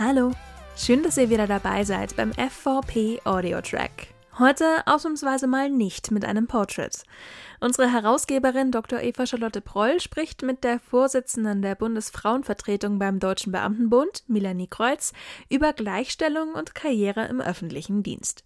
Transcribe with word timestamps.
Hallo, 0.00 0.30
schön, 0.76 1.02
dass 1.02 1.16
ihr 1.16 1.28
wieder 1.28 1.48
dabei 1.48 1.82
seid 1.82 2.14
beim 2.14 2.32
FVP 2.32 3.20
Audio 3.24 3.60
Track. 3.60 4.14
Heute 4.38 4.64
ausnahmsweise 4.86 5.48
mal 5.48 5.70
nicht 5.70 6.12
mit 6.12 6.24
einem 6.24 6.46
Portrait. 6.46 7.02
Unsere 7.58 7.92
Herausgeberin 7.92 8.70
Dr. 8.70 9.00
Eva 9.00 9.26
Charlotte 9.26 9.60
Proll 9.60 9.98
spricht 9.98 10.42
mit 10.42 10.62
der 10.62 10.78
Vorsitzenden 10.78 11.62
der 11.62 11.74
Bundesfrauenvertretung 11.74 13.00
beim 13.00 13.18
Deutschen 13.18 13.50
Beamtenbund, 13.50 14.22
Melanie 14.28 14.68
Kreuz, 14.68 15.12
über 15.50 15.72
Gleichstellung 15.72 16.52
und 16.52 16.76
Karriere 16.76 17.26
im 17.26 17.40
öffentlichen 17.40 18.04
Dienst. 18.04 18.44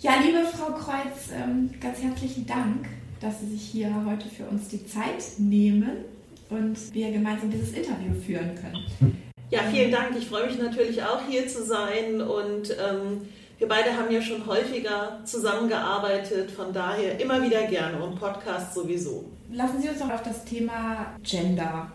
Ja, 0.00 0.16
liebe 0.22 0.44
Frau 0.44 0.72
Kreuz, 0.72 1.30
ähm, 1.32 1.70
ganz 1.80 2.02
herzlichen 2.02 2.44
Dank, 2.44 2.86
dass 3.22 3.40
Sie 3.40 3.46
sich 3.46 3.62
hier 3.62 4.04
heute 4.04 4.28
für 4.28 4.44
uns 4.44 4.68
die 4.68 4.86
Zeit 4.86 5.24
nehmen 5.38 6.04
und 6.50 6.92
wir 6.92 7.12
gemeinsam 7.12 7.50
dieses 7.50 7.72
Interview 7.72 8.12
führen 8.20 8.54
können. 8.56 9.25
Ja, 9.50 9.60
vielen 9.70 9.92
Dank. 9.92 10.16
Ich 10.18 10.26
freue 10.26 10.46
mich 10.46 10.58
natürlich 10.58 11.02
auch 11.02 11.20
hier 11.28 11.46
zu 11.46 11.64
sein 11.64 12.20
und 12.20 12.70
ähm, 12.70 13.28
wir 13.58 13.68
beide 13.68 13.96
haben 13.96 14.12
ja 14.12 14.20
schon 14.20 14.44
häufiger 14.46 15.20
zusammengearbeitet, 15.24 16.50
von 16.50 16.72
daher 16.72 17.20
immer 17.20 17.42
wieder 17.42 17.62
gerne 17.66 18.02
und 18.02 18.18
Podcast 18.18 18.74
sowieso. 18.74 19.24
Lassen 19.52 19.80
Sie 19.80 19.88
uns 19.88 20.00
doch 20.00 20.10
auf 20.10 20.22
das 20.22 20.44
Thema 20.44 21.14
Gender 21.22 21.90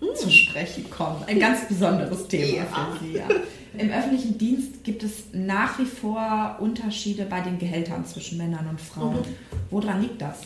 hm. 0.00 0.14
zu 0.14 0.30
sprechen 0.30 0.88
kommen. 0.90 1.24
Ein 1.26 1.40
ganz 1.40 1.66
besonderes 1.66 2.28
Thema 2.28 2.56
ja. 2.56 2.64
für 2.98 3.04
Sie. 3.04 3.16
Ja. 3.16 3.28
Im 3.78 3.90
öffentlichen 3.90 4.36
Dienst 4.36 4.84
gibt 4.84 5.02
es 5.02 5.24
nach 5.32 5.78
wie 5.78 5.86
vor 5.86 6.58
Unterschiede 6.60 7.24
bei 7.24 7.40
den 7.40 7.58
Gehältern 7.58 8.04
zwischen 8.04 8.36
Männern 8.36 8.68
und 8.68 8.80
Frauen. 8.80 9.20
Mhm. 9.20 9.56
Woran 9.70 10.02
liegt 10.02 10.20
das? 10.20 10.40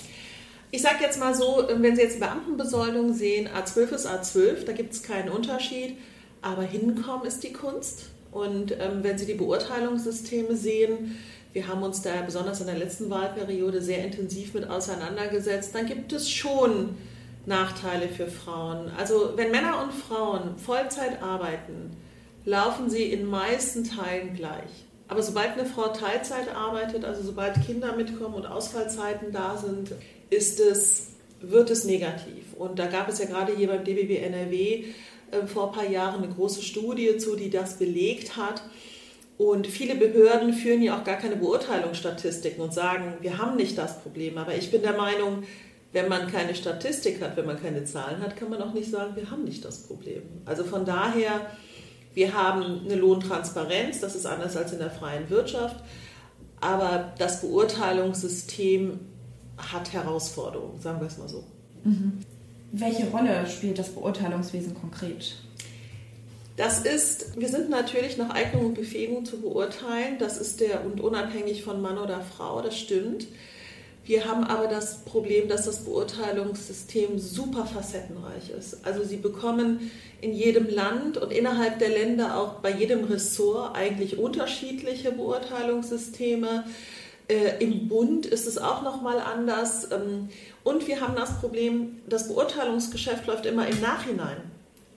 Ich 0.71 0.83
sage 0.83 0.99
jetzt 1.01 1.19
mal 1.19 1.35
so, 1.35 1.65
wenn 1.77 1.97
Sie 1.97 2.03
jetzt 2.03 2.21
Beamtenbesoldung 2.21 3.13
sehen, 3.15 3.49
A12 3.49 3.95
ist 3.95 4.07
A12, 4.07 4.65
da 4.65 4.73
gibt 4.73 4.93
es 4.93 5.03
keinen 5.03 5.31
Unterschied. 5.31 5.97
Aber 6.43 6.63
hinkommen 6.63 7.27
ist 7.27 7.43
die 7.43 7.53
Kunst. 7.53 8.11
Und 8.33 8.73
ähm, 8.73 9.03
wenn 9.03 9.19
Sie 9.19 9.27
die 9.27 9.35
Beurteilungssysteme 9.35 10.57
sehen, 10.57 11.17
wir 11.53 11.69
haben 11.69 11.83
uns 11.83 12.03
da 12.03 12.21
besonders 12.21 12.61
in 12.61 12.67
der 12.67 12.77
letzten 12.77 13.09
Wahlperiode 13.09 13.81
sehr 13.81 14.05
intensiv 14.05 14.53
mit 14.53 14.69
auseinandergesetzt, 14.69 15.75
dann 15.75 15.87
gibt 15.87 16.13
es 16.13 16.31
schon 16.31 16.97
Nachteile 17.47 18.09
für 18.09 18.27
Frauen. 18.27 18.91
Also 18.99 19.33
wenn 19.37 19.51
Männer 19.51 19.83
und 19.83 19.93
Frauen 19.93 20.59
Vollzeit 20.59 21.23
arbeiten, 21.23 21.97
laufen 22.45 22.91
sie 22.91 23.05
in 23.05 23.25
meisten 23.25 23.85
Teilen 23.85 24.35
gleich. 24.35 24.87
Aber 25.09 25.23
sobald 25.23 25.53
eine 25.53 25.65
Frau 25.65 25.89
Teilzeit 25.89 26.55
arbeitet, 26.55 27.05
also 27.05 27.23
sobald 27.23 27.65
Kinder 27.65 27.97
mitkommen 27.97 28.35
und 28.35 28.47
Ausfallzeiten 28.47 29.33
da 29.33 29.57
sind, 29.57 29.93
ist 30.31 30.59
es, 30.59 31.13
wird 31.41 31.71
es 31.71 31.85
negativ. 31.85 32.53
Und 32.59 32.79
da 32.79 32.87
gab 32.87 33.09
es 33.09 33.19
ja 33.19 33.27
gerade 33.27 33.55
hier 33.55 33.69
beim 33.69 33.85
DBB 33.85 34.23
NRW 34.25 34.85
vor 35.47 35.69
ein 35.69 35.75
paar 35.75 35.89
Jahren 35.89 36.23
eine 36.23 36.33
große 36.33 36.63
Studie 36.63 37.17
zu, 37.19 37.37
die 37.37 37.51
das 37.51 37.79
belegt 37.79 38.37
hat. 38.37 38.63
Und 39.39 39.67
viele 39.67 39.97
Behörden 39.97 40.55
führen 40.55 40.83
ja 40.83 40.99
auch 40.99 41.05
gar 41.05 41.17
keine 41.17 41.37
Beurteilungsstatistiken 41.37 42.63
und 42.63 42.73
sagen, 42.73 43.15
wir 43.21 43.37
haben 43.39 43.57
nicht 43.57 43.77
das 43.77 44.01
Problem. 44.01 44.39
Aber 44.39 44.55
ich 44.55 44.71
bin 44.71 44.83
der 44.83 44.97
Meinung, 44.97 45.43
wenn 45.93 46.09
man 46.09 46.31
keine 46.31 46.55
Statistik 46.55 47.23
hat, 47.23 47.37
wenn 47.37 47.47
man 47.47 47.61
keine 47.61 47.85
Zahlen 47.85 48.21
hat, 48.23 48.37
kann 48.37 48.51
man 48.51 48.63
auch 48.63 48.73
nicht 48.73 48.91
sagen, 48.91 49.15
wir 49.15 49.31
haben 49.31 49.45
nicht 49.45 49.65
das 49.65 49.83
Problem. 49.85 50.23
Also 50.45 50.65
von 50.65 50.85
daher, 50.85 51.51
wir 52.15 52.35
haben 52.35 52.83
eine 52.85 52.95
Lohntransparenz, 52.97 54.01
das 54.01 54.15
ist 54.15 54.27
anders 54.27 54.57
als 54.57 54.73
in 54.73 54.79
der 54.79 54.91
freien 54.91 55.29
Wirtschaft. 55.29 55.77
Aber 56.61 57.13
das 57.19 57.43
Beurteilungssystem 57.43 59.01
hat 59.59 59.93
Herausforderungen, 59.93 60.81
sagen 60.81 61.01
wir 61.01 61.07
es 61.07 61.19
mal 61.19 61.29
so. 61.29 61.45
Mhm. 61.85 62.21
Welche 62.73 63.07
Rolle 63.07 63.47
spielt 63.47 63.79
das 63.79 63.91
Beurteilungswesen 63.91 64.75
konkret? 64.75 65.37
Das 66.57 66.81
ist, 66.81 67.39
wir 67.39 67.49
sind 67.49 67.69
natürlich 67.69 68.17
nach 68.17 68.31
Eignung 68.31 68.67
und 68.67 68.75
Befähigung 68.75 69.25
zu 69.25 69.41
beurteilen. 69.41 70.17
Das 70.19 70.39
ist 70.39 70.61
der 70.61 70.85
und 70.85 71.01
unabhängig 71.01 71.63
von 71.63 71.83
Mann 71.83 71.99
oder 71.99 72.21
Frau, 72.21 72.63
das 72.63 72.79
stimmt. 72.79 73.27
Wir 74.07 74.25
haben 74.25 74.45
aber 74.45 74.69
das 74.69 75.05
Problem, 75.05 75.49
dass 75.49 75.65
das 75.65 75.85
Beurteilungssystem 75.85 77.19
super 77.19 77.67
facettenreich 77.67 78.51
ist. 78.57 78.87
Also 78.87 79.03
Sie 79.03 79.17
bekommen 79.17 79.91
in 80.21 80.33
jedem 80.33 80.69
Land 80.69 81.19
und 81.19 81.33
innerhalb 81.33 81.81
der 81.81 81.89
Länder 81.89 82.39
auch 82.39 82.61
bei 82.61 82.71
jedem 82.71 83.05
Ressort 83.05 83.77
eigentlich 83.77 84.17
unterschiedliche 84.17 85.11
Beurteilungssysteme. 85.11 86.65
Äh, 87.29 87.63
Im 87.63 87.89
Bund 87.89 88.27
ist 88.27 88.47
es 88.47 88.59
auch 88.59 88.83
nochmal 88.83 89.19
anders. 89.21 89.91
Ähm, 89.91 90.29
und 90.63 90.87
wir 90.87 91.01
haben 91.01 91.17
das 91.17 91.41
Problem, 91.41 92.01
das 92.09 92.29
Beurteilungsgeschäft 92.29 93.27
läuft 93.27 93.47
immer 93.47 93.67
im 93.67 93.81
Nachhinein. 93.81 94.37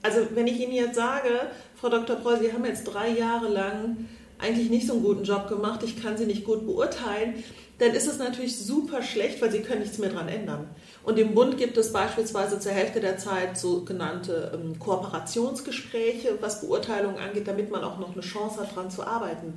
Also 0.02 0.20
wenn 0.34 0.46
ich 0.46 0.60
Ihnen 0.60 0.72
jetzt 0.72 0.94
sage, 0.94 1.28
Frau 1.76 1.88
Dr. 1.88 2.16
Preu, 2.16 2.36
Sie 2.38 2.52
haben 2.52 2.64
jetzt 2.64 2.84
drei 2.84 3.08
Jahre 3.10 3.48
lang 3.48 4.08
eigentlich 4.38 4.70
nicht 4.70 4.86
so 4.86 4.94
einen 4.94 5.02
guten 5.02 5.24
Job 5.24 5.48
gemacht, 5.48 5.82
ich 5.82 6.02
kann 6.02 6.16
Sie 6.16 6.24
nicht 6.24 6.44
gut 6.44 6.66
beurteilen, 6.66 7.44
dann 7.78 7.92
ist 7.92 8.06
es 8.06 8.18
natürlich 8.18 8.58
super 8.58 9.02
schlecht, 9.02 9.40
weil 9.42 9.50
Sie 9.50 9.60
können 9.60 9.80
nichts 9.80 9.98
mehr 9.98 10.10
daran 10.10 10.28
ändern. 10.28 10.68
Und 11.02 11.18
im 11.18 11.34
Bund 11.34 11.58
gibt 11.58 11.76
es 11.76 11.92
beispielsweise 11.92 12.58
zur 12.58 12.72
Hälfte 12.72 13.00
der 13.00 13.18
Zeit 13.18 13.58
sogenannte 13.58 14.52
ähm, 14.54 14.78
Kooperationsgespräche, 14.78 16.38
was 16.40 16.60
Beurteilungen 16.60 17.18
angeht, 17.18 17.48
damit 17.48 17.70
man 17.70 17.82
auch 17.82 17.98
noch 17.98 18.12
eine 18.12 18.22
Chance 18.22 18.60
hat, 18.60 18.76
daran 18.76 18.90
zu 18.90 19.02
arbeiten. 19.06 19.54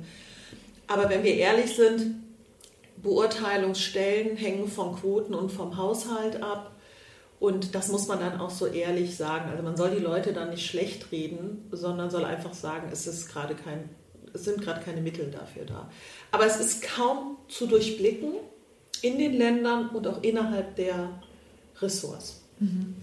Aber 0.86 1.08
wenn 1.08 1.22
wir 1.22 1.34
ehrlich 1.34 1.76
sind, 1.76 2.23
Beurteilungsstellen 3.04 4.36
hängen 4.36 4.66
von 4.66 4.96
Quoten 4.96 5.34
und 5.34 5.52
vom 5.52 5.76
Haushalt 5.76 6.42
ab. 6.42 6.72
Und 7.38 7.74
das 7.74 7.88
muss 7.88 8.08
man 8.08 8.18
dann 8.18 8.40
auch 8.40 8.50
so 8.50 8.66
ehrlich 8.66 9.16
sagen. 9.16 9.50
Also 9.50 9.62
man 9.62 9.76
soll 9.76 9.90
die 9.90 10.02
Leute 10.02 10.32
dann 10.32 10.50
nicht 10.50 10.66
schlecht 10.66 11.12
reden, 11.12 11.68
sondern 11.70 12.10
soll 12.10 12.24
einfach 12.24 12.54
sagen, 12.54 12.88
es 12.90 13.06
ist 13.06 13.28
gerade 13.28 13.54
kein, 13.54 13.90
es 14.32 14.44
sind 14.44 14.62
gerade 14.62 14.82
keine 14.82 15.02
Mittel 15.02 15.30
dafür 15.30 15.66
da. 15.66 15.90
Aber 16.32 16.46
es 16.46 16.58
ist 16.58 16.82
kaum 16.82 17.36
zu 17.48 17.66
durchblicken 17.66 18.32
in 19.02 19.18
den 19.18 19.34
Ländern 19.34 19.90
und 19.90 20.08
auch 20.08 20.22
innerhalb 20.22 20.74
der 20.76 21.10
Ressorts. 21.80 22.42
Mhm. 22.58 22.96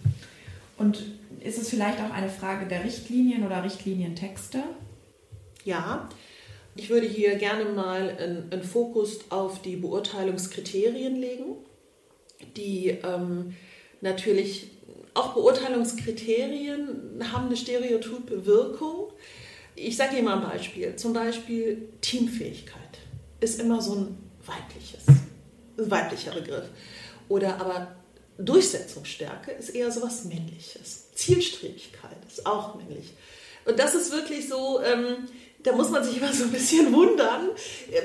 Und 0.77 1.03
ist 1.41 1.61
es 1.61 1.69
vielleicht 1.69 1.99
auch 1.99 2.11
eine 2.11 2.29
Frage 2.29 2.65
der 2.65 2.83
Richtlinien 2.83 3.45
oder 3.45 3.63
Richtlinientexte? 3.63 4.63
Ja, 5.63 6.09
ich 6.75 6.89
würde 6.89 7.07
hier 7.07 7.35
gerne 7.35 7.65
mal 7.65 8.17
einen, 8.49 8.63
Fokus 8.63 9.19
auf 9.29 9.61
die 9.61 9.75
Beurteilungskriterien 9.75 11.15
legen, 11.15 11.55
die 12.55 12.89
ähm, 13.03 13.55
natürlich 13.99 14.69
auch 15.13 15.33
Beurteilungskriterien 15.33 17.19
haben 17.31 17.47
eine 17.47 17.57
stereotype 17.57 18.45
Wirkung. 18.45 19.11
Ich 19.75 19.97
sage 19.97 20.15
Ihnen 20.15 20.25
mal 20.25 20.41
ein 20.41 20.49
Beispiel. 20.49 20.95
Zum 20.95 21.13
Beispiel 21.13 21.89
Teamfähigkeit 21.99 22.99
ist 23.41 23.59
immer 23.59 23.81
so 23.81 23.95
ein 23.95 24.17
weibliches, 24.45 25.05
weiblicher 25.77 26.31
Begriff. 26.31 26.69
Oder 27.27 27.59
aber 27.59 27.95
Durchsetzungsstärke 28.37 29.51
ist 29.51 29.69
eher 29.69 29.91
so 29.91 30.01
was 30.01 30.25
Männliches. 30.25 31.11
Zielstrebigkeit 31.13 32.17
ist 32.27 32.45
auch 32.45 32.75
männlich. 32.75 33.13
Und 33.65 33.79
das 33.79 33.95
ist 33.95 34.11
wirklich 34.11 34.47
so, 34.47 34.81
ähm, 34.81 35.27
da 35.63 35.73
muss 35.73 35.89
man 35.89 36.03
sich 36.03 36.17
immer 36.17 36.33
so 36.33 36.45
ein 36.45 36.51
bisschen 36.51 36.93
wundern, 36.93 37.49
äh, 37.91 38.01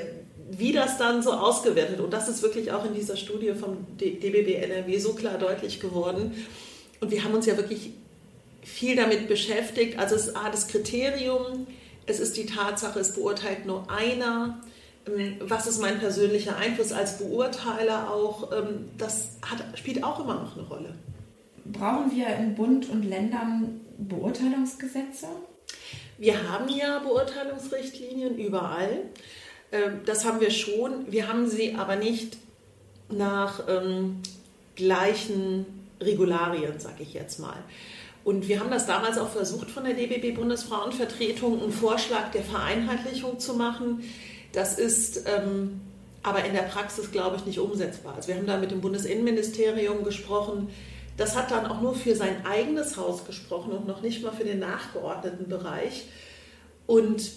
wie 0.49 0.71
das 0.71 0.97
dann 0.97 1.21
so 1.21 1.31
ausgewertet. 1.31 1.99
Und 1.99 2.11
das 2.11 2.29
ist 2.29 2.41
wirklich 2.41 2.71
auch 2.71 2.85
in 2.85 2.93
dieser 2.93 3.17
Studie 3.17 3.53
vom 3.53 3.85
DBB 3.97 4.55
NRW 4.63 4.97
so 4.99 5.13
klar 5.13 5.37
deutlich 5.37 5.79
geworden. 5.79 6.33
Und 6.99 7.11
wir 7.11 7.23
haben 7.23 7.33
uns 7.33 7.45
ja 7.45 7.57
wirklich 7.57 7.91
viel 8.63 8.95
damit 8.95 9.27
beschäftigt. 9.27 9.99
Also 9.99 10.15
es 10.15 10.27
ist 10.27 10.35
A, 10.37 10.49
das 10.49 10.67
Kriterium, 10.67 11.67
es 12.05 12.19
ist 12.19 12.37
die 12.37 12.45
Tatsache, 12.45 12.99
es 12.99 13.13
beurteilt 13.13 13.65
nur 13.65 13.89
einer. 13.89 14.61
Ähm, 15.07 15.35
was 15.39 15.67
ist 15.67 15.79
mein 15.81 15.99
persönlicher 15.99 16.57
Einfluss 16.57 16.91
als 16.91 17.17
Beurteiler 17.17 18.11
auch? 18.11 18.51
Ähm, 18.51 18.89
das 18.97 19.37
hat, 19.41 19.77
spielt 19.77 20.03
auch 20.03 20.19
immer 20.23 20.35
noch 20.35 20.57
eine 20.57 20.67
Rolle. 20.67 20.95
Brauchen 21.65 22.15
wir 22.15 22.27
in 22.35 22.55
Bund 22.55 22.89
und 22.89 23.03
Ländern 23.03 23.81
Beurteilungsgesetze? 23.97 25.27
Wir 26.17 26.49
haben 26.49 26.69
ja 26.69 26.99
Beurteilungsrichtlinien 26.99 28.37
überall. 28.37 29.03
Ähm, 29.71 30.01
das 30.05 30.25
haben 30.25 30.39
wir 30.39 30.51
schon. 30.51 31.11
Wir 31.11 31.27
haben 31.27 31.47
sie 31.47 31.75
aber 31.75 31.95
nicht 31.95 32.37
nach 33.09 33.63
ähm, 33.67 34.21
gleichen 34.75 35.65
Regularien, 36.01 36.79
sage 36.79 37.03
ich 37.03 37.13
jetzt 37.13 37.39
mal. 37.39 37.57
Und 38.23 38.47
wir 38.47 38.59
haben 38.59 38.69
das 38.69 38.85
damals 38.85 39.17
auch 39.17 39.29
versucht 39.29 39.71
von 39.71 39.85
der 39.85 39.93
DBB 39.93 40.35
Bundesfrauenvertretung, 40.35 41.61
einen 41.61 41.71
Vorschlag 41.71 42.31
der 42.31 42.43
Vereinheitlichung 42.43 43.39
zu 43.39 43.53
machen. 43.53 44.03
Das 44.51 44.77
ist 44.77 45.23
ähm, 45.27 45.79
aber 46.23 46.43
in 46.43 46.53
der 46.53 46.63
Praxis, 46.63 47.11
glaube 47.11 47.37
ich, 47.37 47.45
nicht 47.45 47.59
umsetzbar. 47.59 48.15
Also 48.15 48.27
wir 48.27 48.35
haben 48.35 48.47
da 48.47 48.57
mit 48.57 48.71
dem 48.71 48.81
Bundesinnenministerium 48.81 50.03
gesprochen. 50.03 50.69
Das 51.17 51.35
hat 51.35 51.51
dann 51.51 51.65
auch 51.65 51.81
nur 51.81 51.95
für 51.95 52.15
sein 52.15 52.45
eigenes 52.45 52.95
Haus 52.95 53.25
gesprochen 53.25 53.71
und 53.71 53.87
noch 53.87 54.01
nicht 54.01 54.23
mal 54.23 54.31
für 54.31 54.45
den 54.45 54.59
nachgeordneten 54.59 55.49
Bereich. 55.49 56.05
Und 56.85 57.31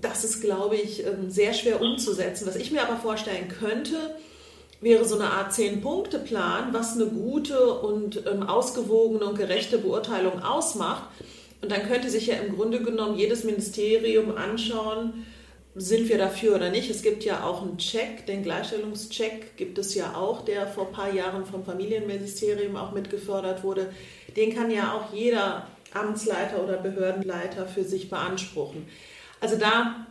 das 0.00 0.24
ist, 0.24 0.40
glaube 0.40 0.76
ich, 0.76 1.06
ähm, 1.06 1.30
sehr 1.30 1.52
schwer 1.52 1.80
umzusetzen. 1.80 2.46
Was 2.46 2.56
ich 2.56 2.70
mir 2.70 2.82
aber 2.82 2.96
vorstellen 2.96 3.48
könnte, 3.48 3.96
wäre 4.80 5.04
so 5.04 5.16
eine 5.16 5.30
Art 5.30 5.52
Zehn-Punkte-Plan, 5.52 6.72
was 6.72 6.94
eine 6.94 7.06
gute 7.06 7.74
und 7.74 8.24
ähm, 8.26 8.44
ausgewogene 8.44 9.24
und 9.26 9.38
gerechte 9.38 9.78
Beurteilung 9.78 10.42
ausmacht. 10.42 11.04
Und 11.60 11.72
dann 11.72 11.86
könnte 11.88 12.08
sich 12.10 12.28
ja 12.28 12.36
im 12.36 12.54
Grunde 12.54 12.80
genommen 12.80 13.18
jedes 13.18 13.44
Ministerium 13.44 14.36
anschauen, 14.36 15.26
sind 15.78 16.08
wir 16.08 16.18
dafür 16.18 16.56
oder 16.56 16.70
nicht. 16.70 16.90
Es 16.90 17.02
gibt 17.02 17.24
ja 17.24 17.44
auch 17.44 17.62
einen 17.62 17.78
Check, 17.78 18.26
den 18.26 18.42
Gleichstellungscheck 18.42 19.56
gibt 19.56 19.78
es 19.78 19.94
ja 19.94 20.14
auch, 20.14 20.44
der 20.44 20.66
vor 20.66 20.88
ein 20.88 20.92
paar 20.92 21.12
Jahren 21.12 21.46
vom 21.46 21.64
Familienministerium 21.64 22.76
auch 22.76 22.92
mitgefördert 22.92 23.62
wurde. 23.62 23.90
Den 24.36 24.54
kann 24.54 24.70
ja 24.70 24.92
auch 24.92 25.12
jeder 25.12 25.66
Amtsleiter 25.94 26.62
oder 26.62 26.76
Behördenleiter 26.78 27.66
für 27.66 27.84
sich 27.84 28.10
beanspruchen. 28.10 28.86
Also 29.40 29.56
da, 29.56 30.06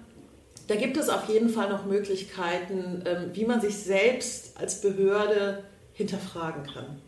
da 0.68 0.76
gibt 0.76 0.98
es 0.98 1.10
auf 1.10 1.28
jeden 1.30 1.50
Fall 1.50 1.70
noch 1.70 1.86
Möglichkeiten, 1.86 3.04
ähm, 3.06 3.32
wie 3.34 3.46
man 3.46 3.62
sich 3.62 3.76
selbst 3.76 4.58
als 4.58 4.82
Behörde 4.82 5.64
hinterfragen 5.94 6.64
kann. 6.64 7.02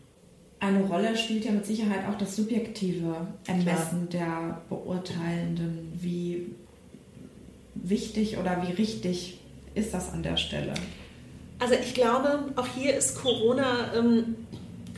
Eine 0.60 0.84
Rolle 0.84 1.16
spielt 1.16 1.46
ja 1.46 1.52
mit 1.52 1.64
Sicherheit 1.64 2.06
auch 2.08 2.18
das 2.18 2.36
subjektive 2.36 3.28
Ermessen 3.46 4.10
der 4.10 4.60
Beurteilenden. 4.68 5.92
Wie 5.94 6.54
wichtig 7.74 8.38
oder 8.38 8.66
wie 8.66 8.72
richtig 8.72 9.40
ist 9.74 9.94
das 9.94 10.12
an 10.12 10.22
der 10.22 10.36
Stelle? 10.36 10.74
Also 11.58 11.74
ich 11.74 11.94
glaube, 11.94 12.44
auch 12.56 12.66
hier 12.74 12.94
ist 12.96 13.20
Corona 13.20 13.94
ähm, 13.94 14.36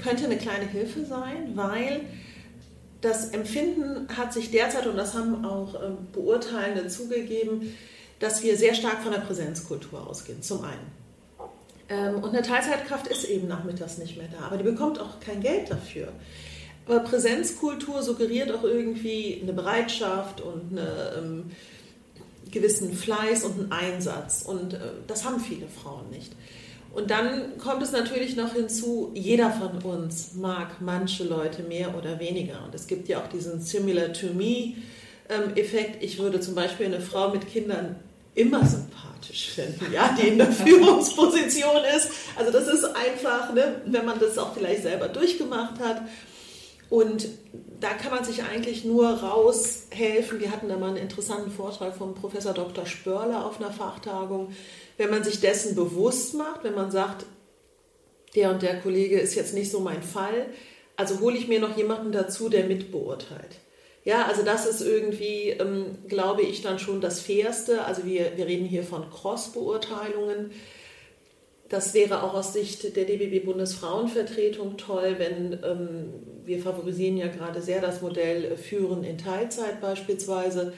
könnte 0.03 0.25
eine 0.25 0.37
kleine 0.37 0.67
Hilfe 0.67 1.05
sein, 1.05 1.53
weil 1.55 2.03
das 3.01 3.31
Empfinden 3.31 4.07
hat 4.17 4.33
sich 4.33 4.51
derzeit, 4.51 4.87
und 4.87 4.97
das 4.97 5.15
haben 5.15 5.45
auch 5.45 5.75
ähm, 5.75 5.99
Beurteilende 6.13 6.87
zugegeben, 6.87 7.75
dass 8.21 8.43
wir 8.45 8.57
sehr 8.57 8.75
stark 8.75 9.03
von 9.03 9.11
der 9.11 9.19
Präsenzkultur 9.19 10.07
ausgehen, 10.07 10.41
zum 10.41 10.65
einen. 10.65 11.03
Ähm, 11.89 12.23
und 12.23 12.31
eine 12.31 12.43
Teilzeitkraft 12.43 13.09
ist 13.09 13.25
eben 13.25 13.49
nachmittags 13.49 13.99
nicht 13.99 14.17
mehr 14.17 14.29
da, 14.29 14.47
aber 14.47 14.57
die 14.57 14.65
bekommt 14.65 15.01
auch 15.01 15.19
kein 15.19 15.41
Geld 15.41 15.71
dafür. 15.71 16.09
Aber 16.87 17.01
Präsenzkultur 17.01 18.03
suggeriert 18.03 18.53
auch 18.53 18.63
irgendwie 18.63 19.41
eine 19.43 19.53
Bereitschaft 19.53 20.41
und 20.41 20.79
einen 20.79 20.89
ähm, 21.19 21.51
gewissen 22.53 22.93
Fleiß 22.93 23.45
und 23.45 23.59
einen 23.59 23.73
Einsatz. 23.73 24.43
Und 24.43 24.75
äh, 24.75 24.79
das 25.09 25.25
haben 25.25 25.41
viele 25.41 25.67
Frauen 25.67 26.09
nicht. 26.11 26.33
Und 26.95 27.11
dann 27.11 27.57
kommt 27.59 27.83
es 27.83 27.91
natürlich 27.93 28.37
noch 28.37 28.53
hinzu, 28.53 29.11
jeder 29.15 29.51
von 29.51 29.79
uns 29.83 30.35
mag 30.35 30.81
manche 30.81 31.25
Leute 31.25 31.63
mehr 31.63 31.97
oder 31.97 32.21
weniger. 32.21 32.63
Und 32.65 32.75
es 32.75 32.87
gibt 32.87 33.09
ja 33.09 33.23
auch 33.23 33.29
diesen 33.29 33.61
Similar 33.61 34.13
to 34.13 34.27
Me 34.27 34.75
ähm, 35.31 35.57
Effekt. 35.57 36.03
Ich 36.03 36.19
würde 36.19 36.41
zum 36.41 36.55
Beispiel 36.55 36.87
eine 36.87 37.01
Frau 37.01 37.31
mit 37.31 37.49
Kindern 37.49 37.97
immer 38.35 38.65
sympathisch 38.65 39.51
finden, 39.51 39.93
ja, 39.93 40.15
die 40.19 40.29
in 40.29 40.39
der 40.39 40.53
Führungsposition 40.53 41.83
ist. 41.97 42.11
Also 42.37 42.53
das 42.53 42.69
ist 42.69 42.85
einfach, 42.85 43.53
ne, 43.55 43.81
wenn 43.87 44.05
man 44.05 44.19
das 44.19 44.37
auch 44.37 44.55
vielleicht 44.55 44.83
selber 44.83 45.09
durchgemacht 45.09 45.79
hat. 45.81 46.03
Und 46.93 47.27
da 47.81 47.95
kann 47.95 48.11
man 48.11 48.23
sich 48.23 48.43
eigentlich 48.43 48.85
nur 48.85 49.09
raushelfen. 49.09 50.41
Wir 50.41 50.53
hatten 50.53 50.69
da 50.69 50.77
mal 50.77 50.89
einen 50.89 50.99
interessanten 50.99 51.51
Vortrag 51.51 51.97
vom 51.97 52.15
Professor 52.15 52.53
Dr. 52.53 52.87
Spörler 52.87 53.47
auf 53.47 53.59
einer 53.61 53.73
Fachtagung 53.73 54.53
wenn 54.97 55.11
man 55.11 55.25
sich 55.25 55.41
dessen 55.41 55.75
bewusst 55.75 56.35
macht, 56.35 56.65
wenn 56.65 56.75
man 56.75 56.91
sagt, 56.91 57.27
der 58.35 58.51
und 58.51 58.63
der 58.63 58.81
Kollege 58.81 59.19
ist 59.19 59.35
jetzt 59.35 59.55
nicht 59.55 59.71
so 59.71 59.81
mein 59.81 60.03
Fall, 60.03 60.47
also 60.97 61.21
hole 61.21 61.37
ich 61.37 61.49
mir 61.49 61.61
noch 61.61 61.77
jemanden 61.77 62.13
dazu, 62.13 62.49
der 62.49 62.65
mitbeurteilt. 62.65 63.59
Ja, 64.05 64.27
also 64.27 64.43
das 64.43 64.67
ist 64.67 64.81
irgendwie, 64.81 65.51
ähm, 65.51 65.99
glaube 66.09 66.43
ich, 66.43 66.63
dann 66.63 66.79
schon 66.79 67.01
das 67.01 67.21
Fairste. 67.21 67.85
Also 67.85 68.05
wir, 68.05 68.37
wir 68.37 68.47
reden 68.47 68.67
hier 68.67 68.83
von 68.83 69.09
Cross-Beurteilungen. 69.11 70.51
Das 71.73 71.95
wäre 71.95 72.23
auch 72.23 72.35
aus 72.35 72.53
Sicht 72.53 72.97
der 72.97 73.07
DBB-Bundesfrauenvertretung 73.07 74.77
toll, 74.77 75.15
wenn 75.17 75.59
ähm, 75.65 76.13
wir 76.45 76.61
favorisieren 76.61 77.17
ja 77.17 77.29
gerade 77.29 77.63
sehr 77.63 77.81
das 77.81 78.03
Modell 78.03 78.59
Führen 78.59 79.03
in 79.05 79.17
Teilzeit 79.17 79.81
beispielsweise. 79.81 80.75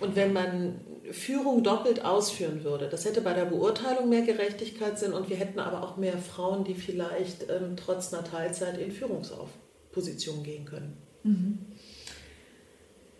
Und 0.00 0.16
wenn 0.16 0.32
man 0.32 0.80
Führung 1.10 1.62
doppelt 1.62 2.02
ausführen 2.02 2.64
würde, 2.64 2.88
das 2.88 3.04
hätte 3.04 3.20
bei 3.20 3.34
der 3.34 3.44
Beurteilung 3.44 4.08
mehr 4.08 4.22
Gerechtigkeit 4.22 4.98
Sinn 4.98 5.12
und 5.12 5.28
wir 5.28 5.36
hätten 5.36 5.58
aber 5.58 5.82
auch 5.82 5.98
mehr 5.98 6.16
Frauen, 6.16 6.64
die 6.64 6.74
vielleicht 6.74 7.50
ähm, 7.50 7.76
trotz 7.76 8.14
einer 8.14 8.24
Teilzeit 8.24 8.78
in 8.78 8.92
Führungspositionen 8.92 10.42
gehen 10.42 10.64
können. 10.64 10.96
Mhm. 11.24 11.58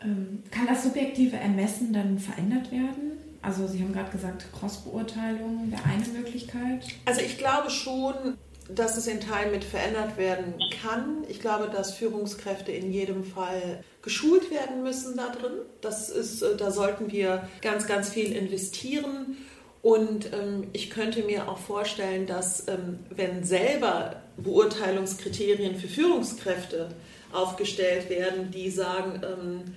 Ähm, 0.00 0.42
kann 0.50 0.66
das 0.66 0.82
subjektive 0.82 1.36
Ermessen 1.36 1.92
dann 1.92 2.18
verändert 2.18 2.72
werden? 2.72 3.25
Also 3.46 3.68
Sie 3.68 3.80
haben 3.80 3.92
gerade 3.92 4.10
gesagt, 4.10 4.44
Cross-Beurteilung 4.58 5.70
wäre 5.70 5.84
eine 5.84 6.04
Möglichkeit. 6.18 6.82
Also 7.04 7.20
ich 7.20 7.38
glaube 7.38 7.70
schon, 7.70 8.36
dass 8.68 8.96
es 8.96 9.06
in 9.06 9.20
Teilen 9.20 9.52
mit 9.52 9.62
verändert 9.62 10.16
werden 10.16 10.54
kann. 10.82 11.22
Ich 11.28 11.38
glaube, 11.38 11.70
dass 11.72 11.94
Führungskräfte 11.94 12.72
in 12.72 12.90
jedem 12.90 13.22
Fall 13.22 13.84
geschult 14.02 14.50
werden 14.50 14.82
müssen 14.82 15.16
da 15.16 15.28
drin. 15.28 15.52
Das 15.80 16.10
ist, 16.10 16.42
äh, 16.42 16.56
da 16.56 16.72
sollten 16.72 17.12
wir 17.12 17.48
ganz, 17.62 17.86
ganz 17.86 18.08
viel 18.08 18.32
investieren. 18.32 19.36
Und 19.80 20.32
ähm, 20.32 20.66
ich 20.72 20.90
könnte 20.90 21.22
mir 21.22 21.48
auch 21.48 21.58
vorstellen, 21.58 22.26
dass 22.26 22.66
ähm, 22.66 22.98
wenn 23.10 23.44
selber 23.44 24.16
Beurteilungskriterien 24.38 25.76
für 25.76 25.86
Führungskräfte 25.86 26.88
aufgestellt 27.32 28.10
werden, 28.10 28.50
die 28.50 28.70
sagen, 28.72 29.20
ähm, 29.22 29.76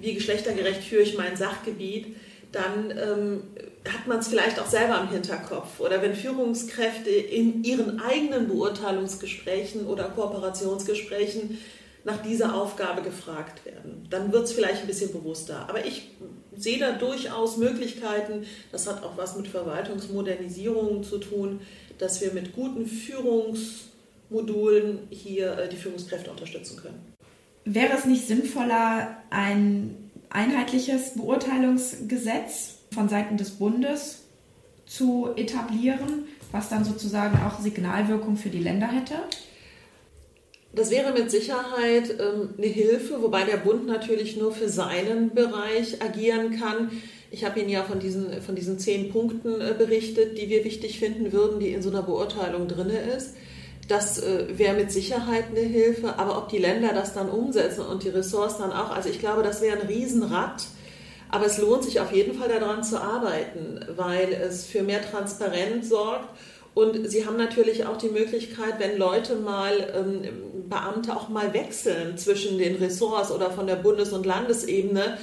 wie 0.00 0.14
geschlechtergerecht 0.14 0.84
führe 0.84 1.02
ich 1.02 1.18
mein 1.18 1.36
Sachgebiet, 1.36 2.14
dann 2.52 2.90
ähm, 2.90 3.42
hat 3.88 4.06
man 4.06 4.18
es 4.18 4.28
vielleicht 4.28 4.58
auch 4.58 4.66
selber 4.66 5.00
im 5.00 5.08
Hinterkopf. 5.08 5.80
Oder 5.80 6.02
wenn 6.02 6.14
Führungskräfte 6.14 7.10
in 7.10 7.64
ihren 7.64 8.00
eigenen 8.00 8.48
Beurteilungsgesprächen 8.48 9.86
oder 9.86 10.04
Kooperationsgesprächen 10.04 11.58
nach 12.04 12.22
dieser 12.22 12.54
Aufgabe 12.54 13.02
gefragt 13.02 13.66
werden, 13.66 14.06
dann 14.10 14.32
wird 14.32 14.44
es 14.44 14.52
vielleicht 14.52 14.82
ein 14.82 14.86
bisschen 14.86 15.12
bewusster. 15.12 15.66
Aber 15.68 15.84
ich 15.84 16.12
sehe 16.56 16.78
da 16.78 16.92
durchaus 16.92 17.56
Möglichkeiten, 17.56 18.46
das 18.72 18.86
hat 18.86 19.02
auch 19.02 19.16
was 19.16 19.36
mit 19.36 19.48
Verwaltungsmodernisierung 19.48 21.02
zu 21.02 21.18
tun, 21.18 21.60
dass 21.98 22.20
wir 22.20 22.32
mit 22.32 22.54
guten 22.54 22.86
Führungsmodulen 22.86 25.08
hier 25.10 25.58
äh, 25.58 25.68
die 25.68 25.76
Führungskräfte 25.76 26.30
unterstützen 26.30 26.76
können. 26.76 27.16
Wäre 27.64 27.98
es 27.98 28.04
nicht 28.04 28.28
sinnvoller, 28.28 29.16
ein 29.30 30.05
einheitliches 30.30 31.14
Beurteilungsgesetz 31.14 32.76
von 32.92 33.08
Seiten 33.08 33.36
des 33.36 33.50
Bundes 33.52 34.22
zu 34.86 35.30
etablieren, 35.36 36.26
was 36.52 36.68
dann 36.68 36.84
sozusagen 36.84 37.38
auch 37.44 37.60
Signalwirkung 37.60 38.36
für 38.36 38.50
die 38.50 38.60
Länder 38.60 38.86
hätte? 38.86 39.14
Das 40.74 40.90
wäre 40.90 41.12
mit 41.12 41.30
Sicherheit 41.30 42.10
ähm, 42.20 42.50
eine 42.58 42.66
Hilfe, 42.66 43.22
wobei 43.22 43.44
der 43.44 43.56
Bund 43.56 43.86
natürlich 43.86 44.36
nur 44.36 44.52
für 44.52 44.68
seinen 44.68 45.34
Bereich 45.34 46.02
agieren 46.02 46.58
kann. 46.60 46.90
Ich 47.30 47.44
habe 47.44 47.60
Ihnen 47.60 47.70
ja 47.70 47.82
von 47.82 47.98
diesen, 47.98 48.42
von 48.42 48.54
diesen 48.54 48.78
zehn 48.78 49.10
Punkten 49.10 49.60
äh, 49.60 49.74
berichtet, 49.76 50.36
die 50.38 50.50
wir 50.50 50.64
wichtig 50.64 50.98
finden 50.98 51.32
würden, 51.32 51.60
die 51.60 51.70
in 51.70 51.80
so 51.80 51.88
einer 51.88 52.02
Beurteilung 52.02 52.68
drin 52.68 52.90
ist. 52.90 53.36
Das 53.88 54.18
äh, 54.18 54.46
wäre 54.58 54.74
mit 54.74 54.90
Sicherheit 54.90 55.46
eine 55.50 55.60
Hilfe, 55.60 56.18
aber 56.18 56.38
ob 56.38 56.48
die 56.48 56.58
Länder 56.58 56.92
das 56.92 57.14
dann 57.14 57.28
umsetzen 57.28 57.82
und 57.82 58.02
die 58.02 58.08
Ressorts 58.08 58.58
dann 58.58 58.72
auch, 58.72 58.90
also 58.90 59.08
ich 59.08 59.20
glaube, 59.20 59.42
das 59.42 59.60
wäre 59.60 59.80
ein 59.80 59.86
Riesenrad. 59.86 60.64
Aber 61.28 61.46
es 61.46 61.58
lohnt 61.58 61.84
sich 61.84 62.00
auf 62.00 62.12
jeden 62.12 62.38
Fall 62.38 62.48
daran 62.48 62.84
zu 62.84 63.00
arbeiten, 63.00 63.80
weil 63.96 64.32
es 64.32 64.64
für 64.64 64.82
mehr 64.82 65.02
Transparenz 65.02 65.88
sorgt. 65.88 66.28
Und 66.74 67.10
Sie 67.10 67.26
haben 67.26 67.36
natürlich 67.36 67.86
auch 67.86 67.96
die 67.96 68.10
Möglichkeit, 68.10 68.74
wenn 68.78 68.98
Leute 68.98 69.36
mal, 69.36 69.72
ähm, 69.94 70.68
Beamte 70.68 71.16
auch 71.16 71.28
mal 71.28 71.54
wechseln 71.54 72.18
zwischen 72.18 72.58
den 72.58 72.76
Ressorts 72.76 73.30
oder 73.30 73.50
von 73.50 73.66
der 73.66 73.76
Bundes- 73.76 74.12
und 74.12 74.26
Landesebene, 74.26 75.16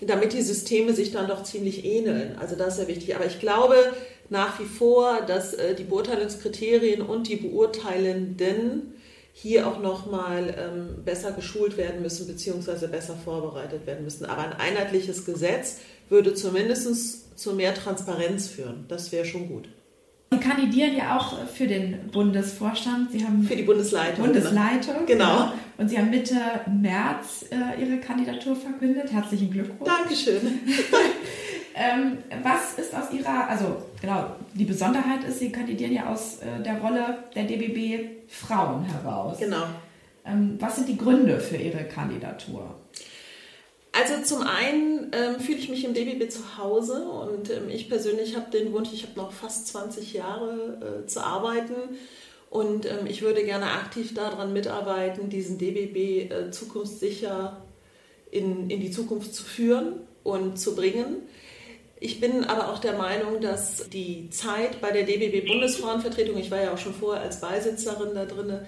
damit 0.00 0.32
die 0.32 0.42
Systeme 0.42 0.92
sich 0.92 1.12
dann 1.12 1.28
doch 1.28 1.42
ziemlich 1.42 1.84
ähneln. 1.84 2.36
Also 2.38 2.56
das 2.56 2.68
ist 2.68 2.76
sehr 2.76 2.88
wichtig. 2.88 3.16
Aber 3.16 3.26
ich 3.26 3.40
glaube, 3.40 3.74
nach 4.30 4.60
wie 4.60 4.64
vor, 4.64 5.22
dass 5.22 5.54
äh, 5.54 5.74
die 5.74 5.84
Beurteilungskriterien 5.84 7.02
und 7.02 7.28
die 7.28 7.36
Beurteilenden 7.36 8.94
hier 9.32 9.68
auch 9.68 9.78
nochmal 9.78 10.54
ähm, 10.58 11.04
besser 11.04 11.32
geschult 11.32 11.76
werden 11.76 12.02
müssen 12.02 12.26
bzw. 12.26 12.88
besser 12.88 13.16
vorbereitet 13.16 13.86
werden 13.86 14.04
müssen. 14.04 14.26
Aber 14.26 14.42
ein 14.42 14.52
einheitliches 14.52 15.24
Gesetz 15.24 15.78
würde 16.08 16.34
zumindest 16.34 17.38
zu 17.38 17.52
mehr 17.52 17.74
Transparenz 17.74 18.48
führen. 18.48 18.84
Das 18.88 19.12
wäre 19.12 19.24
schon 19.24 19.48
gut. 19.48 19.68
Sie 20.30 20.38
kandidieren 20.38 20.96
ja 20.96 21.16
auch 21.16 21.46
für 21.46 21.66
den 21.66 22.10
Bundesvorstand. 22.12 23.12
Sie 23.12 23.24
haben 23.24 23.44
für 23.44 23.56
die 23.56 23.62
Bundesleitung. 23.62 24.26
Bundesleitung. 24.26 25.06
Genau. 25.06 25.36
genau. 25.36 25.52
Und 25.78 25.88
Sie 25.88 25.98
haben 25.98 26.10
Mitte 26.10 26.36
März 26.70 27.46
äh, 27.50 27.80
Ihre 27.82 27.98
Kandidatur 27.98 28.54
verkündet. 28.54 29.10
Herzlichen 29.12 29.50
Glückwunsch. 29.50 29.90
Dankeschön. 29.90 30.40
Ähm, 31.80 32.18
was 32.42 32.74
ist 32.74 32.92
aus 32.92 33.12
Ihrer, 33.12 33.48
also 33.48 33.76
genau, 34.00 34.34
die 34.52 34.64
Besonderheit 34.64 35.22
ist, 35.22 35.38
Sie 35.38 35.52
kandidieren 35.52 35.92
ja 35.92 36.06
aus 36.06 36.38
äh, 36.38 36.60
der 36.60 36.80
Rolle 36.80 37.18
der 37.36 37.44
DBB 37.44 38.26
Frauen 38.26 38.84
heraus. 38.84 39.38
Genau. 39.38 39.62
Ähm, 40.26 40.56
was 40.58 40.74
sind 40.74 40.88
die 40.88 40.96
Gründe 40.96 41.38
für 41.38 41.56
Ihre 41.56 41.84
Kandidatur? 41.84 42.74
Also 43.98 44.22
zum 44.22 44.46
einen 44.46 45.10
ähm, 45.12 45.40
fühle 45.40 45.58
ich 45.58 45.68
mich 45.68 45.84
im 45.84 45.92
DBB 45.92 46.30
zu 46.30 46.56
Hause 46.56 47.08
und 47.08 47.50
ähm, 47.50 47.68
ich 47.68 47.88
persönlich 47.88 48.36
habe 48.36 48.48
den 48.50 48.72
Wunsch, 48.72 48.90
ich 48.92 49.02
habe 49.02 49.16
noch 49.16 49.32
fast 49.32 49.66
20 49.68 50.12
Jahre 50.12 51.02
äh, 51.02 51.06
zu 51.06 51.24
arbeiten 51.24 51.74
und 52.48 52.86
ähm, 52.86 53.06
ich 53.08 53.22
würde 53.22 53.42
gerne 53.42 53.72
aktiv 53.72 54.14
daran 54.14 54.52
mitarbeiten, 54.52 55.30
diesen 55.30 55.58
DBB 55.58 56.30
äh, 56.30 56.50
zukunftssicher 56.52 57.60
in, 58.30 58.70
in 58.70 58.80
die 58.80 58.92
Zukunft 58.92 59.34
zu 59.34 59.42
führen 59.42 60.00
und 60.22 60.60
zu 60.60 60.76
bringen. 60.76 61.22
Ich 62.00 62.20
bin 62.20 62.44
aber 62.44 62.72
auch 62.72 62.78
der 62.78 62.92
Meinung, 62.92 63.40
dass 63.40 63.88
die 63.90 64.30
Zeit 64.30 64.80
bei 64.80 64.92
der 64.92 65.02
DBB-Bundesfrauenvertretung, 65.04 66.36
ich 66.38 66.50
war 66.50 66.60
ja 66.60 66.72
auch 66.72 66.78
schon 66.78 66.94
vorher 66.94 67.22
als 67.22 67.40
Beisitzerin 67.40 68.14
da 68.14 68.24
drin, 68.24 68.60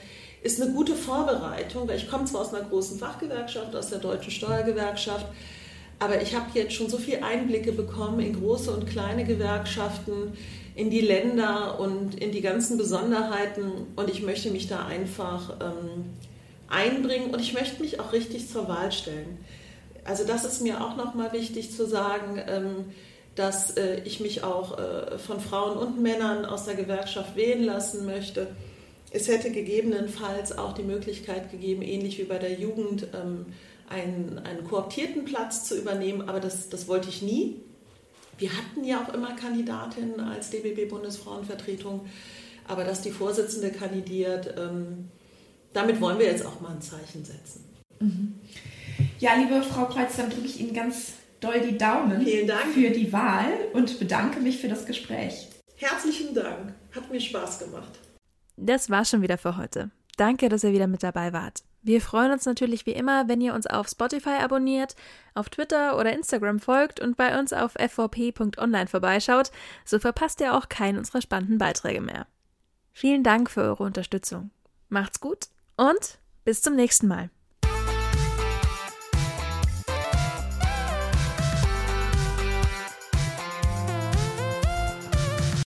ist 0.43 0.61
eine 0.61 0.73
gute 0.73 0.95
Vorbereitung, 0.95 1.87
weil 1.87 1.99
ich 1.99 2.11
komme 2.11 2.25
zwar 2.25 2.41
aus 2.41 2.53
einer 2.53 2.67
großen 2.67 2.99
Fachgewerkschaft, 2.99 3.77
aus 3.77 3.91
der 3.91 3.99
Deutschen 3.99 4.33
Steuergewerkschaft, 4.33 5.27
aber 6.01 6.23
ich 6.23 6.35
habe 6.35 6.47
jetzt 6.55 6.73
schon 6.73 6.89
so 6.89 6.97
viele 6.97 7.23
Einblicke 7.23 7.73
bekommen 7.73 8.21
in 8.21 8.41
große 8.41 8.71
und 8.71 8.87
kleine 8.87 9.25
Gewerkschaften, 9.25 10.33
in 10.75 10.89
die 10.89 11.03
Länder 11.03 11.79
und 11.79 12.15
in 12.21 12.33
die 12.33 12.41
ganzen 12.41 12.79
Besonderheiten 12.79 13.87
und 13.97 14.09
ich 14.09 14.23
möchte 14.23 14.51
mich 14.51 14.67
da 14.67 14.87
einfach 14.87 15.57
ähm, 15.61 16.07
einbringen 16.69 17.35
und 17.35 17.41
ich 17.41 17.53
möchte 17.53 17.83
mich 17.83 18.01
auch 18.01 18.13
richtig 18.13 18.49
zur 18.49 18.67
Wahl 18.67 18.91
stellen. 18.91 19.39
Also 20.05 20.25
das 20.25 20.45
ist 20.45 20.63
mir 20.63 20.81
auch 20.81 20.97
nochmal 20.97 21.33
wichtig 21.33 21.71
zu 21.71 21.87
sagen, 21.87 22.41
ähm, 22.49 22.85
dass 23.35 23.77
äh, 23.77 24.01
ich 24.05 24.21
mich 24.21 24.43
auch 24.43 24.79
äh, 24.79 25.19
von 25.19 25.41
Frauen 25.41 25.77
und 25.77 26.01
Männern 26.01 26.45
aus 26.45 26.65
der 26.65 26.75
Gewerkschaft 26.75 27.37
wählen 27.37 27.65
lassen 27.65 28.05
möchte. 28.07 28.49
Es 29.13 29.29
hätte 29.29 29.51
gegebenenfalls 29.51 30.57
auch 30.57 30.73
die 30.73 30.83
Möglichkeit 30.83 31.51
gegeben, 31.51 31.83
ähnlich 31.83 32.19
wie 32.19 32.25
bei 32.25 32.39
der 32.39 32.55
Jugend, 32.55 33.09
ähm, 33.15 33.47
einen, 33.89 34.39
einen 34.45 34.65
kooptierten 34.65 35.25
Platz 35.25 35.65
zu 35.65 35.77
übernehmen, 35.77 36.29
aber 36.29 36.39
das, 36.39 36.69
das 36.69 36.87
wollte 36.87 37.09
ich 37.09 37.23
nie. 37.23 37.57
Wir 38.39 38.51
hatten 38.51 38.85
ja 38.85 39.05
auch 39.05 39.13
immer 39.13 39.35
Kandidatinnen 39.35 40.21
als 40.21 40.51
DBB-Bundesfrauenvertretung, 40.51 42.07
aber 42.67 42.85
dass 42.85 43.03
die 43.03 43.11
Vorsitzende 43.11 43.71
kandidiert, 43.71 44.55
ähm, 44.57 45.09
damit 45.73 46.01
wollen 46.01 46.19
wir 46.19 46.27
jetzt 46.27 46.47
auch 46.47 46.61
mal 46.61 46.71
ein 46.71 46.81
Zeichen 46.81 47.25
setzen. 47.25 47.65
Mhm. 47.99 48.35
Ja, 49.19 49.35
liebe 49.35 49.63
Frau 49.63 49.87
Kreuz, 49.87 50.17
dann 50.17 50.31
drücke 50.31 50.47
ich 50.47 50.61
Ihnen 50.61 50.73
ganz 50.73 51.15
doll 51.41 51.61
die 51.61 51.77
Daumen 51.79 52.21
Vielen 52.23 52.47
Dank. 52.47 52.73
für 52.73 52.91
die 52.91 53.13
Wahl 53.13 53.53
und 53.73 53.99
bedanke 53.99 54.41
mich 54.41 54.59
für 54.59 54.69
das 54.69 54.87
Gespräch. 54.87 55.49
Herzlichen 55.77 56.35
Dank. 56.35 56.75
Hat 56.95 57.11
mir 57.11 57.21
Spaß 57.21 57.61
gemacht. 57.61 57.99
Das 58.57 58.91
war's 58.91 59.11
schon 59.11 59.23
wieder 59.23 59.39
für 59.39 59.57
heute. 59.57 59.91
Danke, 60.17 60.49
dass 60.49 60.65
ihr 60.65 60.73
wieder 60.73 60.87
mit 60.87 61.03
dabei 61.03 61.33
wart. 61.33 61.63
Wir 61.83 62.03
freuen 62.03 62.31
uns 62.31 62.45
natürlich 62.45 62.85
wie 62.85 62.93
immer, 62.93 63.27
wenn 63.29 63.41
ihr 63.41 63.55
uns 63.55 63.67
auf 63.67 63.89
Spotify 63.89 64.37
abonniert, 64.43 64.95
auf 65.35 65.49
Twitter 65.49 65.99
oder 65.99 66.13
Instagram 66.13 66.61
folgt 66.61 67.01
und 67.01 67.17
bei 67.17 67.39
uns 67.39 67.55
auf 67.55 67.73
fvp.online 67.73 68.87
vorbeischaut, 68.87 69.51
so 69.87 69.99
verpasst 69.99 70.43
ihr 70.43 70.55
auch 70.55 70.69
keinen 70.69 70.99
unserer 70.99 71.23
spannenden 71.23 71.57
Beiträge 71.57 72.03
mehr. 72.03 72.27
Vielen 72.93 73.23
Dank 73.23 73.51
für 73.51 73.63
eure 73.63 73.85
Unterstützung. 73.85 74.51
Macht's 74.91 75.21
gut 75.21 75.47
und 75.77 76.19
bis 76.45 76.61
zum 76.61 76.77
nächsten 76.77 77.09
Mal. 77.09 77.31